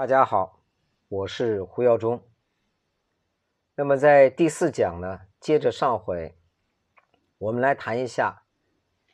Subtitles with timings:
[0.00, 0.62] 大家好，
[1.08, 2.26] 我是胡耀中。
[3.74, 6.34] 那么在第四讲呢，接着上回，
[7.36, 8.44] 我们来谈一下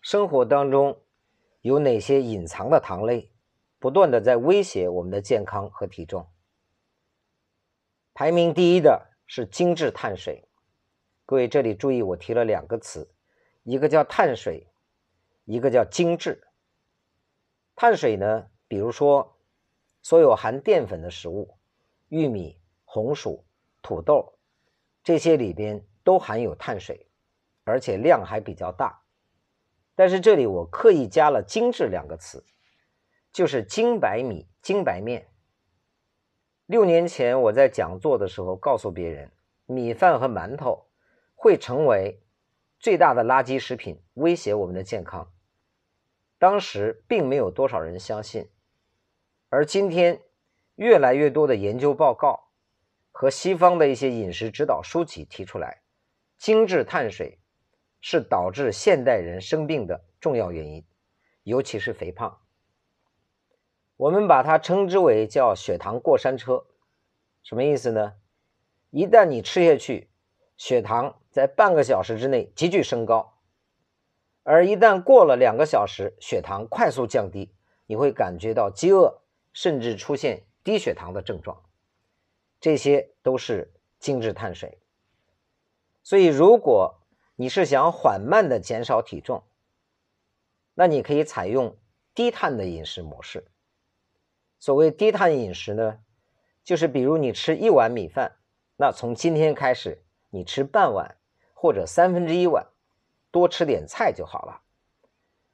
[0.01, 1.03] 生活当中
[1.63, 3.33] 有哪些隐藏的糖类，
[3.81, 6.31] 不断的在威胁我们的健康和体重。
[8.15, 10.49] 排名第一的是精致碳水。
[11.25, 13.13] 各位这里注意，我提了两个词，
[13.65, 14.69] 一个叫碳水，
[15.47, 16.47] 一个叫精致。
[17.75, 19.36] 碳水呢，比如说。
[20.09, 21.59] 所有含淀粉的食物，
[22.11, 23.45] 玉米、红薯、
[23.83, 24.39] 土豆，
[25.03, 27.09] 这些里边都含有碳水，
[27.65, 29.03] 而且量还比较大。
[29.97, 32.45] 但是这里我刻意加了“精致”两个词，
[33.33, 35.29] 就是精白米、精白面。
[36.67, 39.33] 六年前我在讲座的时候告诉别人，
[39.65, 40.87] 米饭和馒头
[41.35, 42.23] 会成为
[42.79, 45.33] 最大的垃圾食品，威胁我们的健康。
[46.39, 48.49] 当时并没有多少人相信。
[49.49, 50.21] 而今天，
[50.75, 52.49] 越来越多的研究报告
[53.13, 55.83] 和西方的一些饮食指导书籍提出来，
[56.37, 57.39] 精致碳水
[58.01, 60.85] 是导致现代人生病的重要原因，
[61.45, 62.41] 尤其是肥胖。
[63.97, 66.67] 我们把它称之为叫血糖过山车，
[67.43, 68.15] 什么意思呢？
[68.91, 70.11] 一旦你吃下去，
[70.57, 73.39] 血糖在半个小时之内急剧升高，
[74.43, 77.55] 而一旦过了两个小时，血糖快速降低，
[77.87, 79.23] 你会感觉到饥饿。
[79.57, 81.63] 甚至出现低血糖的症状，
[82.61, 84.79] 这些都是精致碳水。
[86.03, 87.01] 所以，如果
[87.37, 89.45] 你是想缓慢的减少体重，
[90.75, 91.75] 那你可以采用
[92.15, 93.47] 低碳的饮食模式。
[94.59, 96.01] 所谓低碳饮食呢，
[96.63, 98.33] 就是比如你吃一碗米饭，
[98.77, 101.17] 那从今天开始你吃半碗
[101.55, 102.67] 或者三分之一碗，
[103.31, 104.61] 多吃点菜就好了。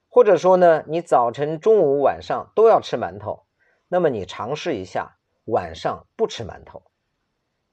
[0.08, 3.44] 或者说呢，你早晨、中午、晚上都要吃馒头。
[3.92, 6.82] 那么你尝试一下晚上不吃馒头，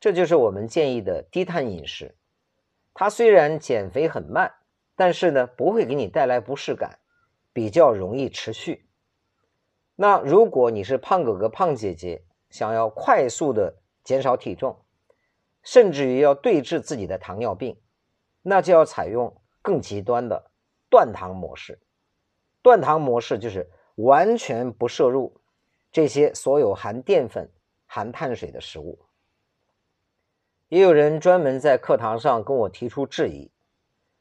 [0.01, 2.17] 这就是我们建议的低碳饮食。
[2.93, 4.51] 它虽然减肥很慢，
[4.97, 6.99] 但是呢不会给你带来不适感，
[7.53, 8.85] 比较容易持续。
[9.95, 14.77] 那如果你是胖哥哥胖姐姐，想要快速的减少体重，
[15.63, 17.79] 甚至于要对治自己的糖尿病，
[18.41, 20.51] 那就要采用更极端的
[20.89, 21.79] 断糖模式。
[22.61, 25.39] 断糖模式就是完全不摄入。
[25.91, 27.49] 这些所有含淀粉、
[27.87, 28.99] 含碳水的食物，
[30.67, 33.49] 也有人专门在课堂上跟我提出质疑，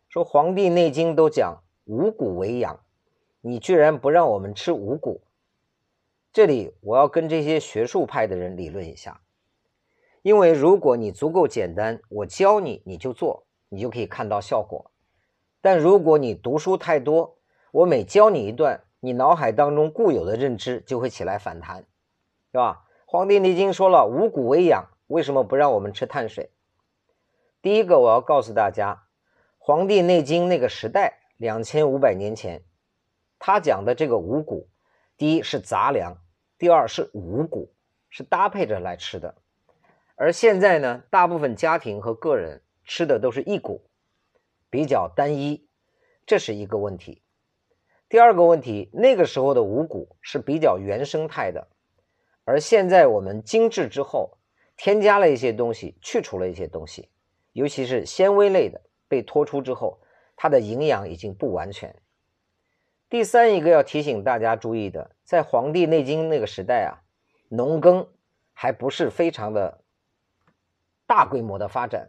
[0.09, 2.81] 说《黄帝内经》都讲五谷为养，
[3.43, 5.21] 你居然不让我们吃五谷。
[6.33, 9.21] 这里我要跟这些学术派的人理论一下，
[10.23, 14.91] 因为如果你足够简单，我教你你就做，你就可以看到效果。
[15.61, 17.37] 但如果你读书太多，
[17.73, 18.85] 我每教你一段。
[19.01, 21.85] 你脑海当中固有的认知就会起来反弹，
[22.51, 22.85] 是吧？
[23.07, 26.51] 《黄帝内经》说了五谷为养，为什么不让我们吃碳水？
[27.63, 28.95] 第一个，我要告诉大家，
[29.59, 32.63] 《黄帝内经》那个时代两千五百年前，
[33.39, 34.69] 他讲的这个五谷，
[35.17, 36.19] 第一是杂粮，
[36.59, 37.73] 第二是五谷，
[38.11, 39.37] 是搭配着来吃的。
[40.17, 43.89] 而现在呢，大部分家庭和个人吃的都是一谷，
[44.69, 45.69] 比较单一，
[46.27, 47.23] 这是一个问题。
[48.09, 51.69] 第二个问题，那个时候的五谷是比较原生态的，
[52.45, 54.39] 而现在我们精致之后，
[54.79, 57.11] 添加了一些东西，去除了一些东西，
[57.53, 60.01] 尤其是纤维类的被脱出之后，
[60.37, 61.95] 它的营养已经不完全。
[63.11, 67.05] 第三一个要提醒大家注意的，在《黄帝内经》那个时代啊，
[67.51, 68.09] 农耕
[68.55, 69.83] 还不是非常的
[71.07, 72.09] 大规模的发展，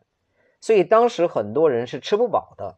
[0.61, 2.77] 所以当时很多人是吃不饱的，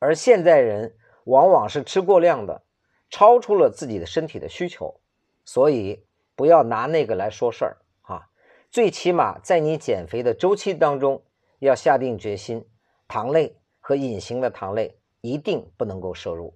[0.00, 0.96] 而现在人。
[1.28, 2.62] 往往是吃过量的，
[3.10, 4.98] 超出了自己的身体的需求，
[5.44, 8.30] 所以不要拿那个来说事儿啊！
[8.70, 11.22] 最起码在你减肥的周期当中，
[11.58, 12.66] 要下定决心，
[13.06, 16.54] 糖类和隐形的糖类一定不能够摄入。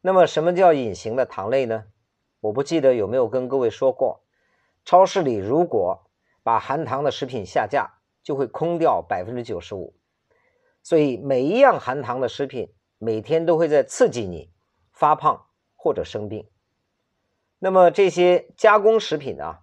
[0.00, 1.84] 那么，什么叫隐形的糖类呢？
[2.40, 4.22] 我不记得有没有跟各位说过，
[4.86, 6.08] 超市里如果
[6.42, 9.94] 把含糖的食品下架，就会空掉百分之九十五，
[10.82, 12.72] 所以每一样含糖的食品。
[12.98, 14.52] 每天都会在刺激你
[14.92, 15.46] 发胖
[15.76, 16.48] 或者生病。
[17.60, 19.60] 那么这些加工食品啊，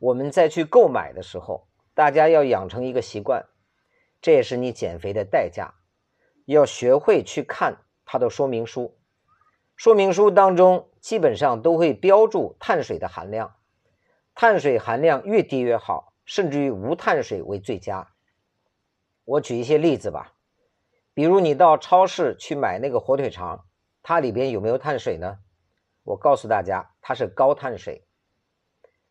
[0.00, 3.46] 我们再去购买的时候，大家要养成一个习惯，
[4.20, 5.74] 这也是你减肥的代价，
[6.44, 8.98] 要学会去看它的说明书。
[9.76, 13.56] 说明书当中基本上都会标注碳水的含量，
[14.34, 18.12] 碳水含量越低越好，甚至于无碳水为最佳。
[19.24, 20.34] 我举一些例子吧。
[21.14, 23.66] 比如你到超市去买那个火腿肠，
[24.02, 25.38] 它里边有没有碳水呢？
[26.04, 28.06] 我告诉大家，它是高碳水。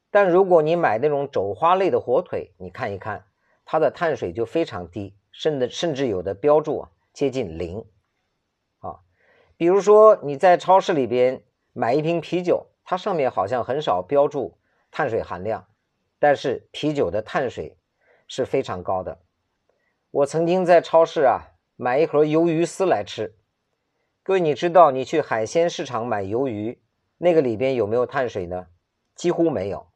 [0.10, 3.26] 但如果你买那种肘花类的火腿，你看一看，
[3.64, 7.86] 它的碳水就非常低，甚至甚至有的标注接近零。
[8.80, 9.00] 啊，
[9.56, 14.58] 比如说你在超市里边买一瓶啤酒，它上面好像很少标注
[14.90, 15.68] 碳水含量，
[16.20, 17.78] 但是啤酒的碳水
[18.28, 19.20] 是非常高的。
[20.10, 21.51] 我曾经在超市啊
[21.84, 23.34] 买一盒鱿鱼丝来吃，
[24.22, 26.80] 各位你知道你去海鲜市场买鱿鱼，
[27.18, 28.68] 那个里边有没有碳水呢？
[29.16, 29.88] 几乎没有。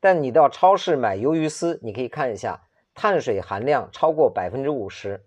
[0.00, 5.26] 但你到超市买鱿鱼丝，你可以看一下，碳水含量超过百分之五十。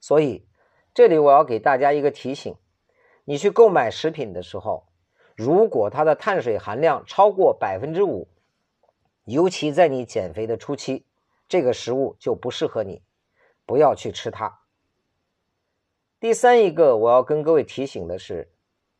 [0.00, 0.48] 所以
[0.92, 2.56] 这里我要给大家一个提醒：
[3.24, 4.88] 你去购买食品的时候，
[5.36, 8.26] 如果它的碳水含量超过百分之五，
[9.26, 11.06] 尤其在你减肥的初期，
[11.48, 13.04] 这个食物就不适合你，
[13.64, 14.58] 不要去吃它。
[16.20, 18.50] 第三一个我要跟各位提醒的是，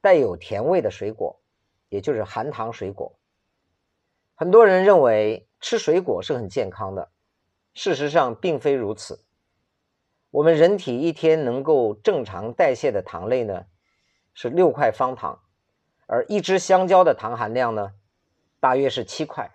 [0.01, 1.41] 带有甜味的水果，
[1.89, 3.19] 也就是含糖水果。
[4.37, 7.11] 很多人认为吃水果是很健康的，
[7.75, 9.25] 事实上并非如此。
[10.31, 13.65] 我们人体一天能够正常代谢的糖类呢，
[14.33, 15.41] 是六块方糖，
[16.07, 17.95] 而一只香蕉的糖含量呢，
[18.61, 19.51] 大约是七块。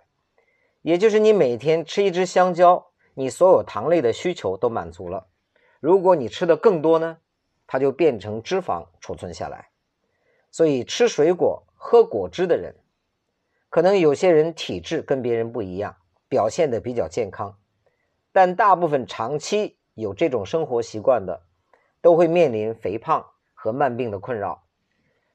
[0.82, 5.28] 也就是你每天吃一只香蕉，你所有糖类的需求都满足了。
[5.80, 7.20] 如果你吃的更多呢，
[7.66, 9.70] 它就变成脂肪储存下来。
[10.50, 12.76] 所以吃水果、喝果汁的人。
[13.68, 15.96] 可能有些人体质跟别人不一样，
[16.28, 17.58] 表现的比较健康，
[18.30, 21.42] 但大部分长期有这种生活习惯的，
[22.00, 24.64] 都会面临肥胖和慢病的困扰。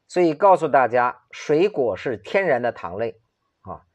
[0.08, 3.20] 所以告诉大家，水果是天然的糖类
[3.62, 3.86] 啊，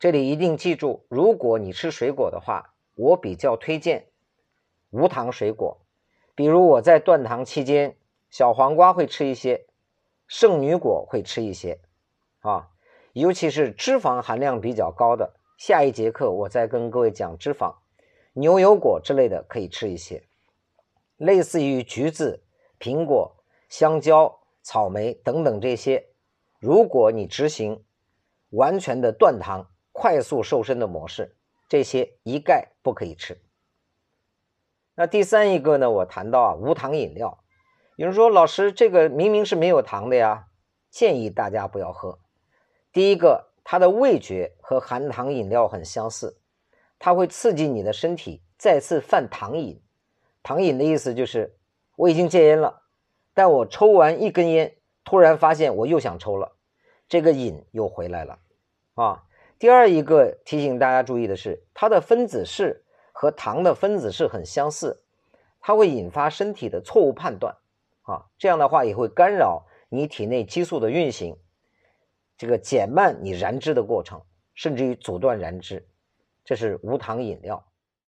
[0.00, 4.08] 这里一定记住，如果你吃水果的话，我比较推荐
[4.90, 5.80] 无糖水果，
[6.34, 7.96] 比如我在断糖期间，
[8.30, 9.66] 小黄瓜会吃一些，
[10.26, 11.80] 圣女果会吃一些，
[12.40, 12.70] 啊。
[13.12, 17.74] 尤其是脂肪含量比较高的，下一节课我再跟各位讲脂肪。
[18.32, 20.22] 牛油果之类的可以吃一些，
[21.18, 22.42] 类似于橘子、
[22.80, 23.36] 苹果、
[23.68, 26.06] 香蕉、草莓等等这些。
[26.58, 27.84] 如果你执行
[28.48, 31.36] 完全的断糖、快速瘦身的模式，
[31.68, 33.38] 这些一概不可以吃。
[34.94, 35.90] 那第三一个呢？
[35.90, 37.42] 我谈到啊，无糖饮料。
[37.96, 40.48] 有人说，老师，这个明明是没有糖的呀，
[40.90, 42.18] 建议大家不要喝。
[42.92, 46.38] 第一个，它的味觉和含糖饮料很相似，
[46.98, 49.80] 它会刺激你的身体再次犯糖瘾。
[50.42, 51.56] 糖瘾的意思就是
[51.96, 52.82] 我已经戒烟了，
[53.32, 56.52] 但我抽完一根烟，突然发现我又想抽了，
[57.08, 58.38] 这个瘾又回来了
[58.94, 59.24] 啊。
[59.58, 62.81] 第二一个提醒大家注意的是，它的分子式
[63.22, 65.00] 和糖的分子式很相似，
[65.60, 67.56] 它会引发身体的错误判断
[68.02, 71.36] 啊，这样的话也会干扰你体内激素的运行。
[72.36, 74.20] 这个减慢你燃脂的过程，
[74.54, 75.86] 甚至于阻断燃脂，
[76.44, 77.64] 这是无糖饮料。